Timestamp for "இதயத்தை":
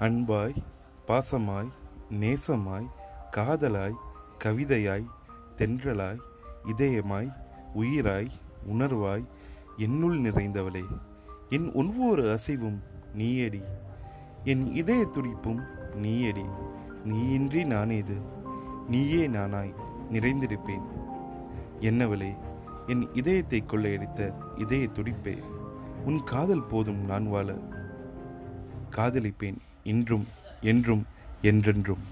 23.12-23.64